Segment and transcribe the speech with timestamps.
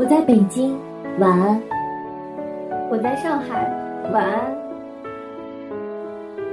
[0.00, 0.74] 我在北京，
[1.18, 1.60] 晚安。
[2.90, 3.70] 我在上海，
[4.10, 4.56] 晚安。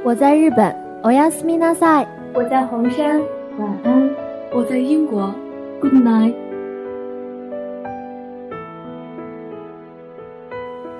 [0.04, 2.08] 我在日本，おやすみなさい。
[2.34, 3.22] 我在黄山，
[3.58, 4.10] 晚安。
[4.52, 5.34] 我在英国，
[5.80, 6.34] Good night。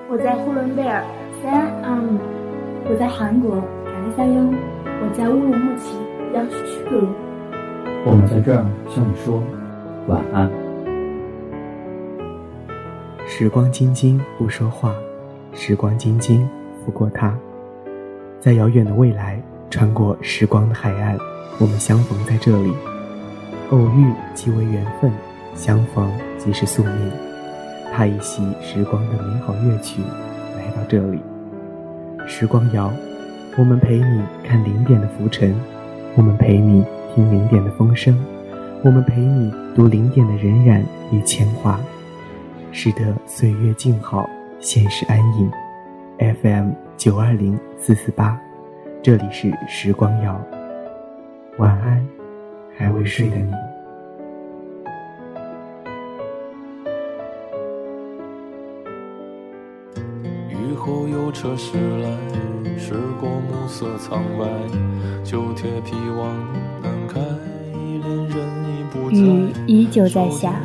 [0.08, 1.04] 我在呼伦贝尔，
[1.42, 1.52] 三
[1.82, 2.41] 安。
[2.85, 3.55] 我在韩国，
[3.85, 4.53] 卡利萨央。
[4.85, 5.95] 我在乌鲁木齐，
[6.33, 7.07] 央视区格。
[8.05, 9.41] 我们在这儿向你说
[10.07, 10.51] 晚安。
[13.25, 14.93] 时光晶晶不说话，
[15.53, 16.47] 时光晶晶
[16.83, 17.33] 拂过它，
[18.39, 21.17] 在遥远的未来，穿过时光的海岸，
[21.59, 22.73] 我们相逢在这里。
[23.69, 25.09] 偶遇即为缘分，
[25.55, 27.11] 相逢即是宿命。
[27.93, 30.01] 他一袭时光的美好乐曲，
[30.57, 31.19] 来到这里。
[32.27, 32.91] 时光谣，
[33.57, 35.53] 我们陪你看零点的浮尘，
[36.15, 38.17] 我们陪你听零点的风声，
[38.83, 41.79] 我们陪你读零点的荏苒与牵挂。
[42.71, 44.27] 使得岁月静好，
[44.59, 45.51] 现实安隐。
[46.41, 48.39] FM 九二零四四八，
[49.01, 50.41] 这里是时光谣。
[51.57, 52.03] 晚安，
[52.75, 53.51] 还未睡的你。
[60.63, 62.09] 雨后有车驶来，
[62.77, 64.45] 驶过暮色苍白，
[65.23, 66.33] 旧铁皮往
[66.81, 67.19] 南开，
[67.73, 69.17] 恋人已不在。
[69.17, 70.55] 雨依旧在下。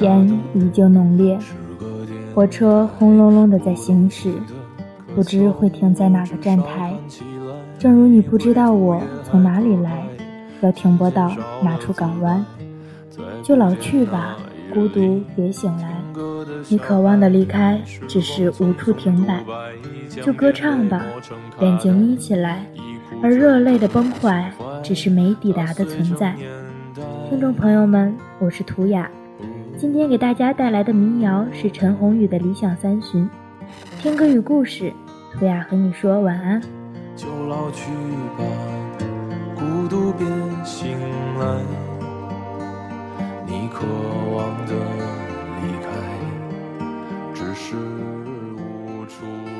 [0.00, 1.38] 烟依旧浓烈，
[2.34, 4.32] 火车轰隆隆的在行驶，
[5.14, 6.94] 不知会停在哪个站台。
[7.78, 10.06] 正如你不知道我从哪里来，
[10.62, 11.30] 要停泊到
[11.62, 12.44] 哪处港湾。
[13.42, 14.36] 就老去吧，
[14.72, 15.97] 孤独别醒来。
[16.68, 19.44] 你渴望的离开，只是无处停摆。
[20.22, 21.04] 就歌唱吧，
[21.60, 22.66] 眼睛眯起来。
[23.22, 26.34] 而热泪的崩坏，只是没抵达的存在。
[27.28, 29.10] 听众朋友们，我是图雅。
[29.76, 33.28] 今天给大家带来的民谣是陈鸿宇的《理想三旬》，
[34.02, 34.92] 听歌与故事，
[35.32, 36.60] 图雅和你说晚安。
[37.16, 37.90] 就老去
[38.36, 38.44] 吧，
[39.56, 40.26] 孤独别
[40.64, 40.96] 醒
[41.38, 41.60] 来。
[43.46, 43.86] 你渴
[44.34, 45.17] 望的。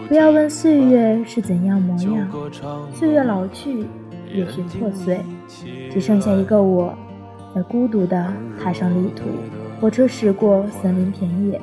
[0.08, 2.28] 不要问岁月是怎样模样，
[2.94, 3.86] 岁月老去，
[4.32, 5.20] 也许破碎，
[5.91, 6.94] 只剩下一个我，
[7.54, 9.24] 在孤独的踏上旅途。
[9.80, 11.60] 火车驶过森林田野，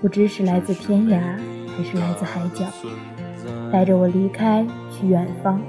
[0.00, 1.20] 不知是来自天涯，
[1.68, 2.64] 还是来自海角，
[3.70, 5.60] 带着我离开去远方，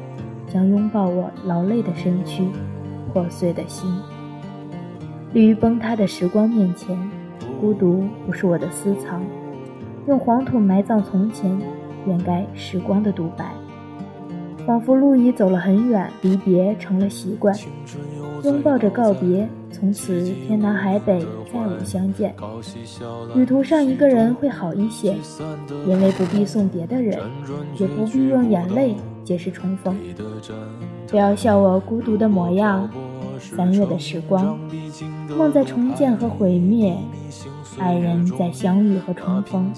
[0.51, 2.47] 将拥抱我劳累的身躯，
[3.13, 3.93] 破碎的心。
[5.33, 6.97] 立于崩塌的时光面前，
[7.61, 9.21] 孤独不是我的私藏，
[10.07, 11.59] 用黄土埋葬从前，
[12.07, 13.51] 掩盖时光的独白。
[14.65, 17.53] 仿佛路已走了很远，离别成了习惯，
[18.43, 19.47] 拥抱着告别。
[19.69, 21.19] 从此天南海北
[21.53, 22.33] 再无相见。
[23.35, 25.15] 旅途上一个人会好一些，
[25.85, 27.19] 因为不必送别的人，
[27.77, 28.95] 也不必用眼泪
[29.25, 29.95] 解释重逢。
[31.07, 32.89] 不要笑我孤独的模样。
[33.39, 34.57] 三月的时光，
[35.37, 36.97] 梦在重建和毁灭，
[37.79, 39.71] 爱人在相遇和重逢，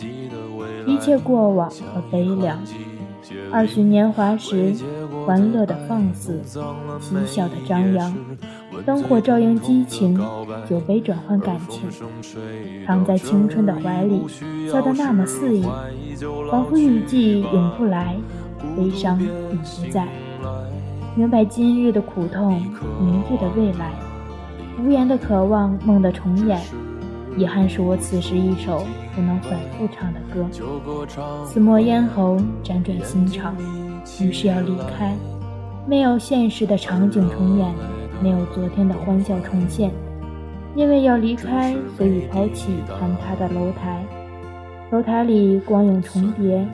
[0.85, 2.57] 一切过往和悲凉。
[3.51, 4.73] 二旬年华时，
[5.25, 8.15] 欢乐的放肆，嬉笑的张扬。
[8.85, 10.17] 灯火照映激情，
[10.67, 11.83] 酒杯转换感情。
[12.85, 14.21] 躺在青春的怀里，
[14.71, 15.63] 笑得那么肆意，
[16.49, 18.15] 仿佛雨季永不来，
[18.75, 20.07] 悲伤已不在。
[21.15, 22.61] 明白今日的苦痛，
[23.01, 23.91] 明日的未来，
[24.81, 26.59] 无言的渴望梦的重演。
[27.37, 28.83] 遗憾是我此时一首
[29.15, 30.45] 不能反复唱的歌。
[31.45, 33.55] 死墨咽喉，辗转心肠，
[34.21, 35.15] 于是要离开。
[35.87, 37.73] 没有现实的场景重演。
[38.21, 39.89] 没有昨天的欢笑重现，
[40.75, 44.03] 因为要离开，所以抛弃坍塌的楼台。
[44.91, 46.67] 楼台里光影重叠，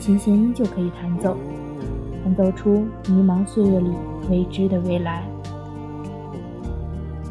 [0.00, 1.36] 琴弦依旧可以弹奏，
[2.24, 3.90] 弹奏出迷茫岁月里
[4.28, 5.22] 未知的未来。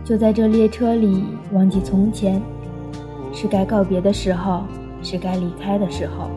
[0.03, 2.42] 就在这列车里，忘记从前，
[3.31, 4.63] 是该告别的时候，
[5.01, 6.30] 是该离开的时候。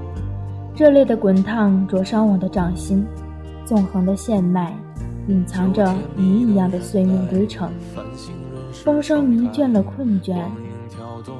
[0.76, 3.04] 热泪的滚烫灼伤我的掌心，
[3.64, 4.76] 纵横的线脉。
[5.26, 7.70] 隐藏着谜一样的碎命归程，
[8.72, 10.36] 风声迷倦了困倦，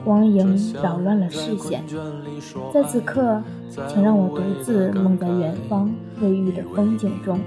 [0.03, 1.85] 光影扰乱了视线。
[2.73, 3.43] 在此刻，
[3.87, 7.39] 请让我独自梦在远方未遇的风景中，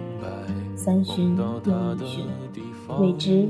[0.75, 2.25] 三巡又一巡，
[2.99, 3.49] 未知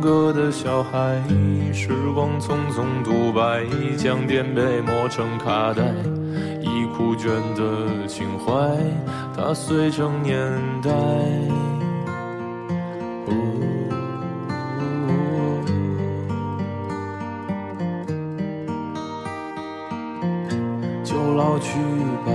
[0.00, 1.22] 歌的小孩，
[1.72, 3.64] 时光匆匆独白，
[3.96, 5.82] 将颠沛磨成卡带。
[6.60, 8.52] 已枯卷的情怀，
[9.36, 10.36] 它碎成年
[10.82, 10.90] 代。
[21.04, 21.78] 就老去
[22.24, 22.32] 吧，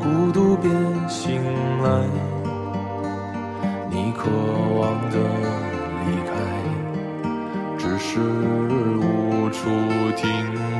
[0.00, 0.70] 孤独别
[1.08, 1.42] 醒
[1.82, 2.21] 来。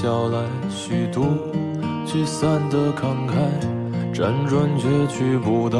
[0.00, 0.38] 笑来
[0.70, 1.26] 虚度，
[2.06, 3.34] 聚散的慷慨，
[4.14, 5.78] 辗转却去不到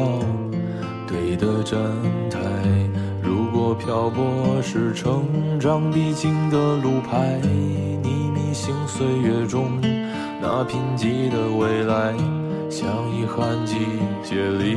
[1.07, 1.81] 对的站
[2.29, 2.39] 台。
[3.23, 7.41] 如果漂泊是成长必经的路牌，
[8.03, 9.81] 你迷信岁月中
[10.43, 12.15] 那贫瘠的未来，
[12.69, 12.87] 像
[13.17, 13.79] 遗憾季
[14.23, 14.77] 节里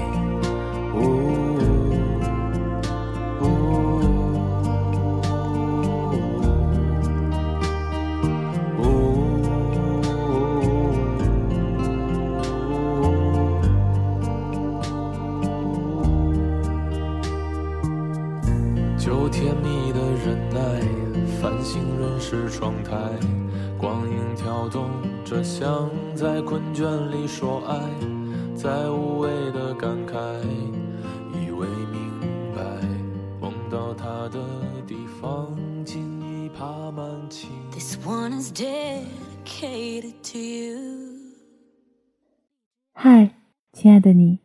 [43.03, 43.31] 嗨，
[43.73, 44.37] 亲爱的你，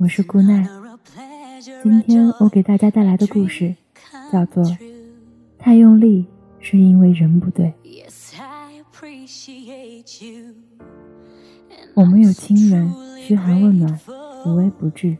[0.00, 0.68] 我是顾奈。
[1.82, 3.74] 今天我给大家带来的故事
[4.30, 4.62] 叫做。
[5.58, 6.26] 太用力
[6.60, 7.72] 是因为人不对。
[11.94, 13.98] 我们有亲人嘘寒问暖，
[14.44, 15.16] 无微不至；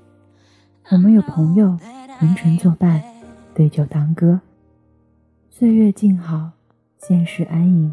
[0.90, 1.78] 我们有朋友
[2.18, 3.02] 红尘作伴，
[3.54, 4.38] 对酒当歌。
[5.48, 6.50] 岁月静好，
[6.98, 7.90] 现实安逸，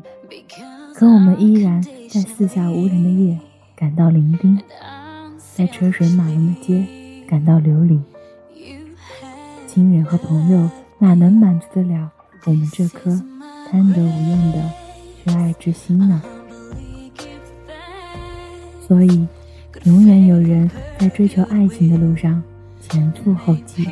[0.93, 3.39] 可我们依然在四下无人的夜
[3.83, 4.57] 感到伶仃，
[5.57, 6.87] 在车水马龙的街
[7.27, 7.99] 感到流离。
[9.67, 12.09] 亲人和朋友哪能满足得了？
[12.45, 13.11] 我们这颗
[13.69, 14.71] 贪得无厌的
[15.21, 16.23] 缺爱之心呢？
[18.87, 19.27] 所以，
[19.83, 22.41] 永远有人在追求爱情的路上
[22.79, 23.85] 前赴后继。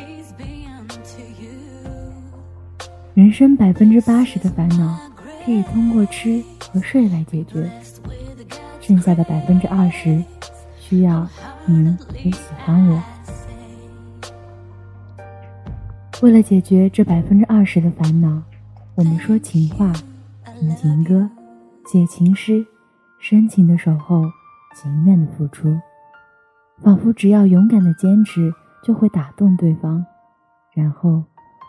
[3.12, 4.98] 人生百分之八十的烦恼
[5.44, 7.70] 可以通过吃和睡来解决，
[8.92, 10.22] 剩下的百分之二十
[10.78, 11.26] 需要
[11.64, 13.02] 你也喜欢我。
[16.20, 18.42] 为了解决这百分之二十的烦恼，
[18.94, 19.90] 我们说情话，
[20.60, 21.26] 听情歌，
[21.86, 22.66] 写情诗，
[23.18, 24.30] 深情的守候，
[24.76, 25.74] 情愿的付出，
[26.82, 28.52] 仿佛只要勇敢的坚持，
[28.84, 30.04] 就会打动对方，
[30.74, 31.24] 然后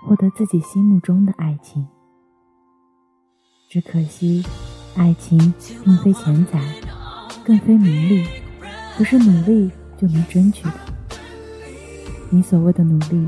[0.06, 1.88] 获得自己心目中的爱情。
[3.70, 4.46] 只可惜，
[4.98, 5.54] 爱情
[5.86, 6.60] 并非钱财，
[7.44, 8.26] 更非名利，
[8.98, 10.74] 不是努力就能争取的。
[12.30, 13.28] 你所谓的努力。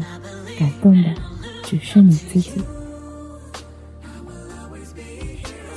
[0.57, 1.09] 感动的
[1.63, 2.62] 只是你自己。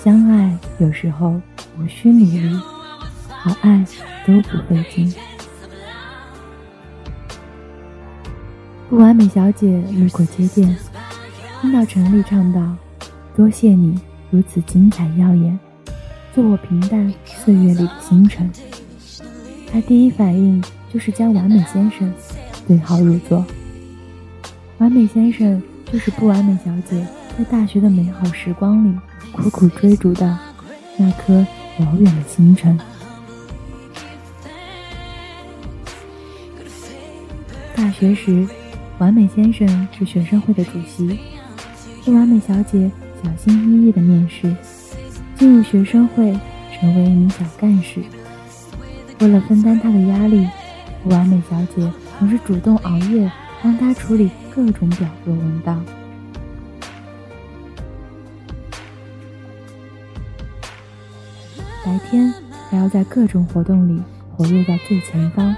[0.04, 1.34] 相爱有时候
[1.76, 2.56] 无需努力，
[3.28, 3.84] 好爱
[4.24, 5.12] 都不费劲。
[8.88, 10.76] 不完美小姐路过街店，
[11.60, 12.76] 听到陈粒唱道
[13.34, 15.58] ：“多谢你如此精彩耀眼，
[16.32, 17.12] 做我平淡
[17.44, 18.50] 岁月里的星辰。”
[19.72, 22.12] 她第一反应就是将完美先生
[22.66, 23.44] 对号入座。
[24.78, 28.96] 完美先生就是不完美小姐在大学的美好时光里
[29.32, 30.38] 苦苦追逐的
[30.96, 31.34] 那颗
[31.80, 32.78] 遥远的星辰。
[37.74, 38.46] 大学时。
[38.98, 41.16] 完美先生是学生会的主席，
[42.04, 42.90] 不完美小姐
[43.22, 44.52] 小心翼翼的面试，
[45.36, 46.36] 进入学生会，
[46.78, 48.02] 成为一名小干事。
[49.20, 50.48] 为了分担他的压力，
[51.04, 53.30] 完美小姐总是主动熬夜
[53.62, 55.84] 帮他处理各种表格文档。
[61.84, 62.32] 白天
[62.68, 64.02] 还要在各种活动里
[64.36, 65.54] 活跃在最前方，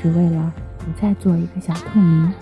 [0.00, 0.52] 只为了。
[0.78, 2.32] 不再做一个小透明。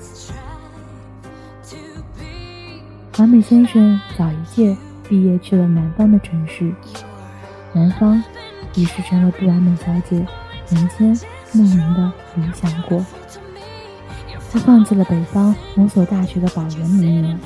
[3.18, 4.76] 完美先生早一届
[5.08, 6.72] 毕业去了南方的城市，
[7.72, 8.22] 南方
[8.76, 10.16] 于是成了不完美小姐
[10.70, 11.18] 人间
[11.52, 13.04] 梦萦的理想国。
[14.50, 17.38] 他放弃了北方某所大学的保研名额，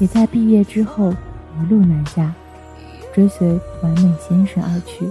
[0.00, 2.34] 也在毕业之后一路南下，
[3.14, 5.08] 追随完美先生而去。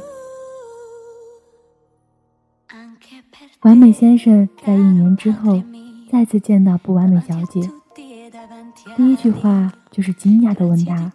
[3.61, 5.63] 完美先生在一年之后
[6.11, 7.61] 再次见到不完美小姐，
[8.97, 11.13] 第一句话就是惊讶地问她：“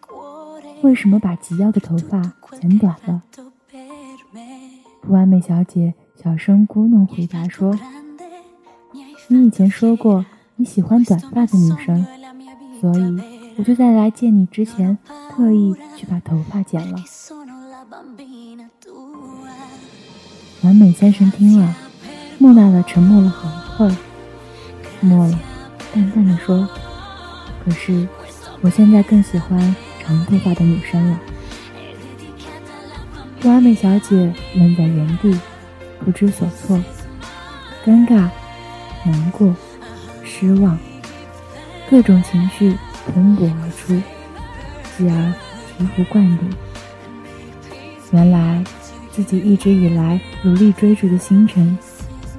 [0.83, 3.23] 为什么把及腰的头发剪短了？”
[5.01, 7.79] 不完美小姐小声咕哝回答说
[9.29, 10.25] ：“你以前说过
[10.57, 12.07] 你喜欢短发的女生，
[12.81, 13.23] 所以
[13.57, 14.99] 我就在来见你之前
[15.31, 16.99] 特意去把头发剪了。”
[20.63, 21.75] 完美先生听了。
[22.41, 23.97] 木讷了，沉默了好一会儿，
[25.01, 25.37] 默了，
[25.93, 26.69] 淡淡的说
[27.65, 28.07] ：“可是，
[28.61, 29.75] 我现在更喜欢
[30.09, 31.21] 长头发的女生了。”
[33.39, 35.39] 不完美小姐愣在原地，
[36.05, 36.83] 不知所措，
[37.85, 38.29] 尴尬、
[39.05, 39.55] 难过、
[40.25, 40.77] 失望，
[41.89, 42.75] 各种情绪
[43.07, 43.95] 喷薄而出，
[44.97, 45.33] 继而
[45.79, 46.51] 醍醐灌顶。
[48.11, 48.65] 原来，
[49.13, 51.79] 自己一直以来努力追逐的星辰。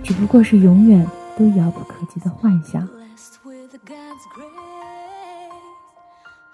[0.03, 1.05] 只不过是永远
[1.37, 2.85] 都遥不可及的幻想。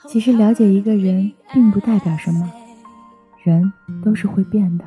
[0.07, 2.49] 其实了解一个人并不代表什么，
[3.43, 3.71] 人
[4.03, 4.85] 都是会变的。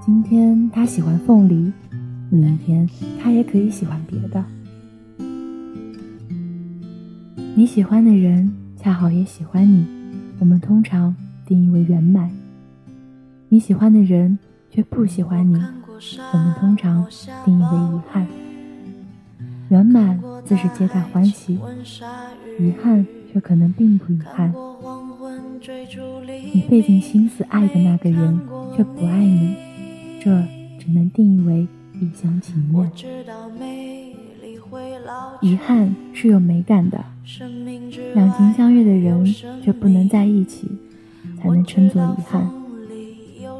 [0.00, 1.72] 今天他喜欢凤梨，
[2.30, 2.88] 明天
[3.20, 4.44] 他也可以喜欢别的。
[7.54, 9.86] 你喜欢的人恰好也喜欢你，
[10.38, 11.14] 我们通常
[11.46, 12.30] 定义为圆满。
[13.48, 14.38] 你喜欢的人
[14.70, 15.54] 却不喜欢你。
[16.32, 17.06] 我们通常
[17.44, 18.26] 定义为遗憾，
[19.72, 21.58] 圆满自是皆大欢喜，
[22.60, 24.52] 遗憾却可能并不遗憾。
[26.52, 28.38] 你费尽心思爱的那个人
[28.76, 29.56] 却不爱你，
[30.20, 30.30] 这
[30.78, 32.92] 只能定义为一厢情愿。
[35.40, 37.02] 遗憾是有美感的，
[38.14, 39.24] 两情相悦的人
[39.64, 40.68] 却不能在一起，
[41.40, 42.46] 才能称作遗憾。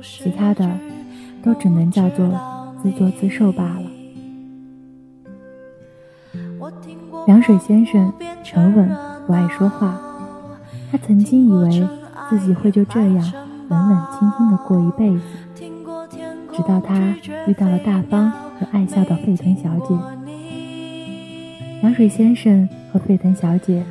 [0.02, 0.78] 其他的。
[1.44, 2.40] 都只能叫做
[2.80, 3.91] 自作自受罢了。
[7.26, 8.12] 凉水先生
[8.42, 8.90] 沉稳
[9.26, 9.96] 不爱说话，
[10.90, 11.88] 他曾经以为
[12.28, 13.32] 自己会就这样
[13.68, 15.22] 冷冷清清的过一辈子，
[16.52, 16.94] 直到他
[17.46, 19.96] 遇到了大方和爱笑的沸腾小姐。
[21.80, 23.84] 凉水先生和沸腾小姐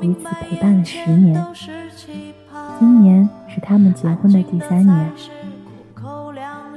[0.00, 1.44] 彼此陪伴了十年，
[2.78, 5.12] 今年是他们结婚的第三年。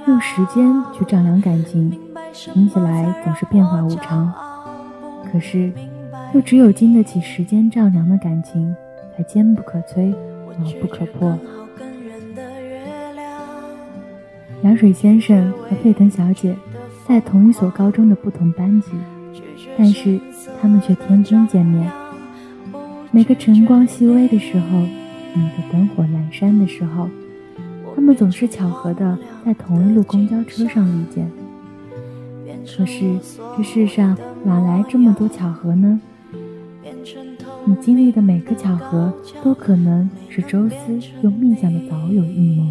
[0.07, 1.91] 用时间去丈量感情，
[2.33, 4.33] 听起来总是变化无常。
[5.31, 5.71] 可是，
[6.33, 8.75] 又只有经得起时间丈量的感情，
[9.15, 10.13] 才坚不可摧，
[10.59, 11.37] 牢不可破。
[14.61, 16.55] 凉水先生和沸腾小姐
[17.07, 18.89] 在同一所高中的不同班级，
[19.77, 20.19] 但是
[20.61, 21.89] 他们却天天见面。
[23.11, 24.79] 每个晨光熹微的时候，
[25.33, 27.09] 每个灯火阑珊的时候。
[27.95, 31.29] 他们总是巧合的在同一路公交车上遇见，
[32.65, 33.17] 可是
[33.57, 35.99] 这世上哪来这么多巧合呢？
[37.65, 42.65] 你经历的每个巧合，都可能是周思用秘讲的早有预谋。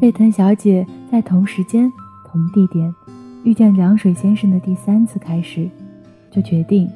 [0.00, 1.90] 沸腾小姐在同时间、
[2.26, 2.94] 同地点
[3.44, 5.68] 遇见凉水先生的第三次开始，
[6.30, 6.90] 就决定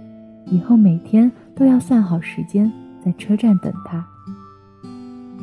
[0.46, 2.70] 以后每天都要算好时间，
[3.04, 4.06] 在车站等他。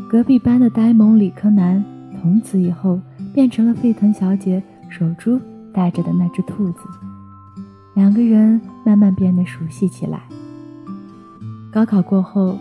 [0.09, 1.83] 隔壁班的呆萌理科男，
[2.21, 2.99] 从此以后
[3.33, 5.39] 变成了沸腾小姐守株
[5.73, 6.81] 待着的那只兔子。
[7.97, 10.21] 两个人慢慢变得熟悉起来。
[11.71, 12.55] 高考过后，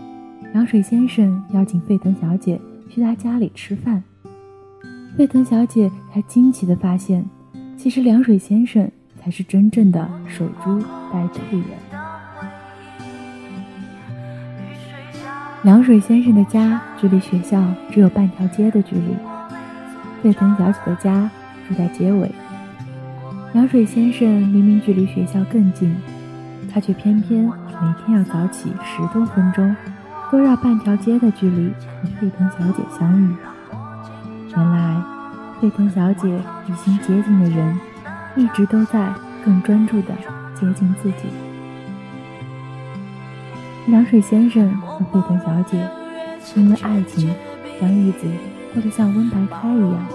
[0.51, 4.03] 凉水先生邀请沸腾小姐去他家里吃饭。
[5.15, 7.23] 沸腾小姐才惊奇地发现，
[7.77, 8.89] 其实凉水先生
[9.21, 10.79] 才是真正的守株
[11.13, 11.65] 待兔人。
[15.61, 19.15] 凉水先生的家距离学校只有半条街的距离，
[20.23, 21.29] 沸腾小姐的家
[21.69, 22.31] 住在街尾。
[23.57, 25.91] 凉水先生明明距离学校更近，
[26.71, 29.75] 他却偏偏每天要早起十多分钟，
[30.29, 33.35] 多绕半条街的距离和沸腾小姐相遇。
[34.55, 35.01] 原来，
[35.59, 36.29] 沸腾小姐
[36.67, 37.79] 与心接近的人，
[38.35, 39.11] 一直都在
[39.43, 40.13] 更专注的
[40.53, 41.27] 接近自己。
[43.87, 45.83] 凉水先生和沸腾小姐
[46.55, 47.33] 因为爱情，
[47.81, 48.27] 将日子
[48.71, 50.05] 过得像温白开一样，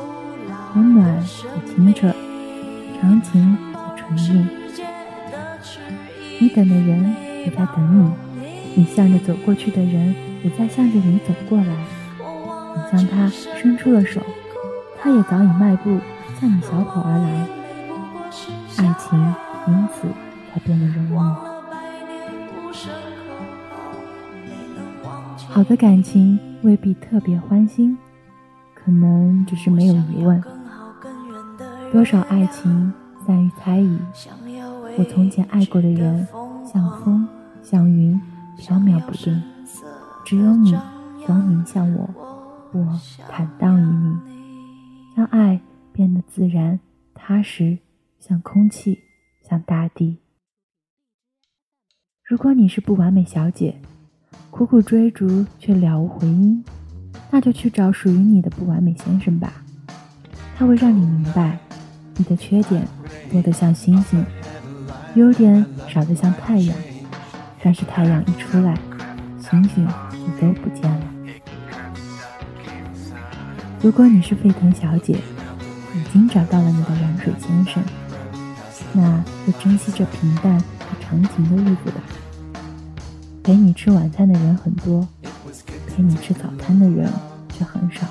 [0.76, 2.14] 温暖且清澈，
[3.02, 4.48] 长情且纯净。
[6.38, 8.12] 你等的人也在等你，
[8.76, 11.66] 你向着走过去的人也在向着你走过来。
[12.76, 14.20] 你向他伸出了手，
[15.00, 15.98] 他也早已迈步
[16.40, 17.48] 向你小跑而来。
[18.78, 19.34] 爱情
[19.66, 20.06] 因此
[20.52, 21.18] 才变得容易。
[25.48, 27.98] 好的感情未必特别欢欣，
[28.76, 30.40] 可能只是没有疑问。
[31.92, 32.90] 多少爱情
[33.26, 33.98] 散于猜疑。
[34.96, 36.26] 我从前爱过的人，
[36.64, 37.28] 像风，
[37.62, 38.18] 像云，
[38.56, 39.42] 飘渺不定。
[40.24, 40.74] 只有你，
[41.26, 42.08] 光明向我。
[42.72, 44.16] 我坦荡于你，
[45.14, 45.60] 让爱
[45.92, 46.80] 变得自然
[47.12, 47.76] 踏实，
[48.18, 48.98] 像空气，
[49.46, 50.16] 像大地。
[52.24, 53.78] 如果你是不完美小姐，
[54.50, 56.64] 苦苦追逐却了无回音，
[57.30, 59.52] 那就去找属于你的不完美先生吧。
[60.56, 61.58] 他会让你明白，
[62.16, 62.86] 你的缺点
[63.30, 64.24] 多得像星星，
[65.14, 66.76] 优点少得像太阳。
[67.62, 68.76] 但是太阳一出来，
[69.40, 71.00] 星星就都不见了。
[73.80, 75.14] 如果你是沸腾小姐，
[75.94, 77.82] 已经找到了你的凉水先生，
[78.92, 82.00] 那就珍惜这平淡和长情的日子吧。
[83.42, 85.06] 陪你吃晚餐的人很多，
[85.88, 87.10] 陪你吃早餐的人
[87.48, 88.06] 却很少。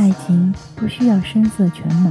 [0.00, 2.10] 爱情不需要声色犬马，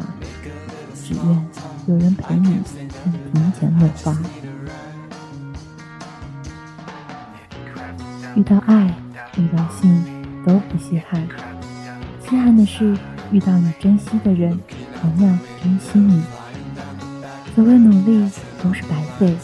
[0.94, 1.48] 只愿
[1.88, 2.56] 有人陪你
[3.04, 4.16] 看庭前落花。
[8.36, 8.94] 遇到爱，
[9.38, 10.20] 遇到性。
[10.46, 11.28] 都不稀罕，
[12.24, 12.98] 稀罕的是
[13.30, 14.58] 遇到你珍惜的人，
[15.02, 16.24] 同样珍惜你。
[17.54, 18.32] 所谓努力
[18.64, 19.36] 都是白费，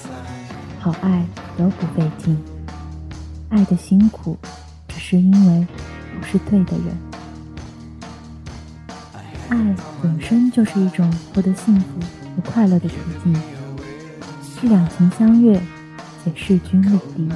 [0.79, 1.25] 好爱
[1.57, 2.37] 都不费劲。
[3.49, 4.37] 爱的辛苦，
[4.87, 5.67] 只是因为
[6.17, 6.95] 不是对的人。
[9.49, 11.99] 爱本身就是一种获得幸福
[12.35, 13.33] 和快乐的途径，
[14.43, 15.59] 是两情相悦，
[16.23, 17.29] 且势均力敌，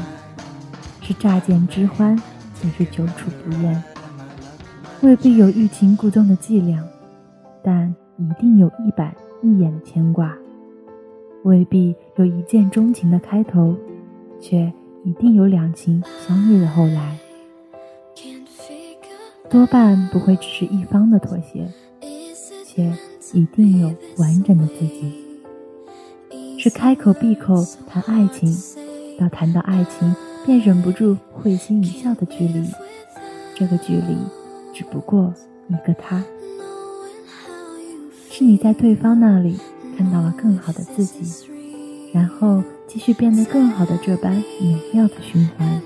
[1.02, 2.20] 是乍见之欢。
[2.62, 3.84] 也是久处不厌，
[5.00, 6.84] 未必有欲擒故纵的伎俩，
[7.64, 10.28] 但一定有一板一眼的牵挂；
[11.46, 13.78] 未必有一见钟情的开头，
[14.42, 14.70] 却
[15.06, 17.18] 一定有两情相悦的后来。
[19.50, 21.66] 多半不会只是一方的妥协，
[23.34, 25.14] 一定有完整的自己。
[26.58, 28.56] 是开口闭口谈爱情，
[29.18, 30.16] 到谈到爱情。
[30.46, 32.66] 便忍不住会心一笑的距离，
[33.56, 34.18] 这个距离
[34.74, 35.32] 只不过
[35.68, 36.24] 一个他，
[38.32, 39.60] 是你在对方那里
[39.96, 41.46] 看到了更好的自己，
[42.14, 45.82] 然后继续变得更好的这般美妙的循环。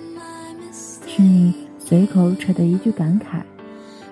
[0.71, 3.41] 是你随口扯的一句感慨，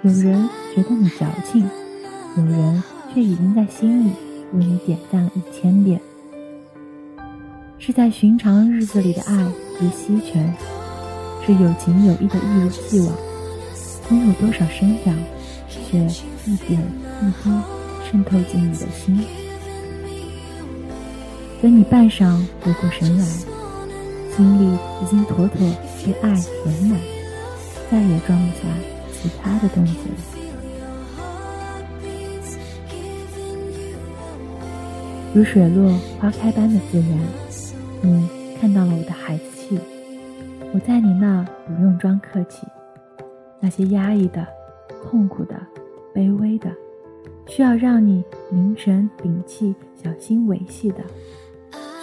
[0.02, 1.70] 有人觉得你矫情，
[2.38, 4.14] 有人却已经在心里
[4.54, 6.00] 为你点赞了一千遍。
[7.78, 9.36] 是在寻常日子里的爱
[9.78, 10.54] 不稀全，
[11.46, 13.14] 是有情有义的一如既往，
[14.10, 15.14] 没有多少声响，
[15.68, 15.98] 却
[16.46, 16.80] 一点
[17.22, 17.52] 一滴
[18.10, 19.26] 渗透进你的心。
[21.62, 23.26] 等你半晌回过神来，
[24.36, 25.60] 心里已经妥妥
[26.06, 26.98] 被爱填满，
[27.92, 28.62] 再也装不下
[29.12, 30.31] 其他的东西了。
[35.34, 37.10] 如水落花开般的自然。
[38.02, 38.28] 你
[38.60, 39.80] 看到了我的孩子气，
[40.74, 42.68] 我在你那不用装客气。
[43.60, 44.46] 那些压抑的、
[45.04, 45.56] 痛苦的、
[46.14, 46.70] 卑微的，
[47.48, 50.98] 需要让你凝神屏气、小心维系的，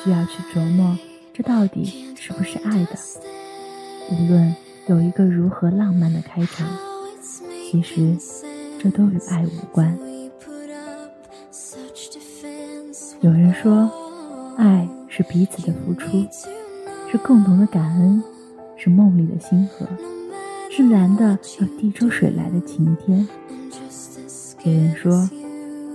[0.03, 0.97] 需要去琢磨，
[1.35, 2.93] 这到底是不是爱的？
[4.11, 4.55] 无论
[4.87, 6.67] 有一个如何浪漫的开场，
[7.71, 8.17] 其实
[8.79, 9.99] 这都与爱无关。
[13.21, 13.91] 有人说，
[14.57, 16.25] 爱是彼此的付出，
[17.11, 18.23] 是共同的感恩，
[18.77, 19.85] 是梦里的星河，
[20.71, 23.27] 是蓝的有地中水来的晴天。
[24.63, 25.29] 有人说，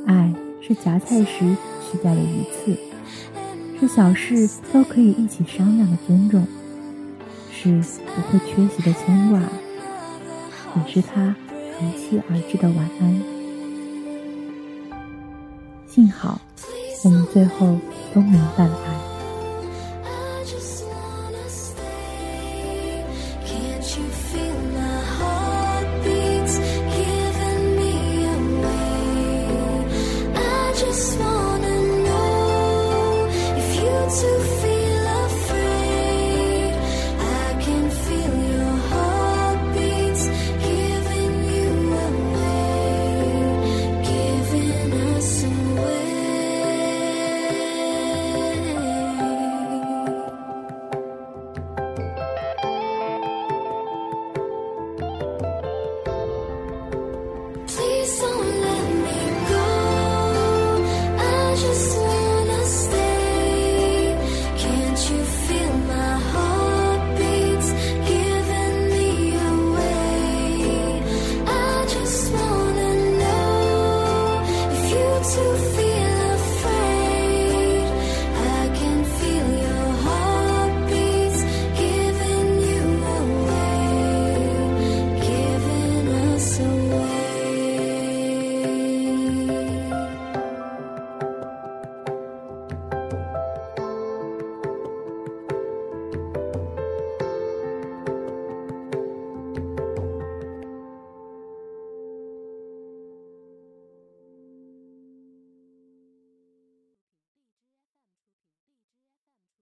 [0.06, 1.56] 爱是夹菜时
[1.90, 2.78] 去掉的鱼刺，
[3.80, 6.46] 是小事都可以一起商量的尊重，
[7.50, 9.40] 是不会缺席的牵挂，
[10.76, 11.34] 也是他
[11.80, 13.22] 如期而至的晚安。
[15.88, 16.42] 幸好，
[17.04, 17.78] 我们最后
[18.14, 18.93] 都明白了。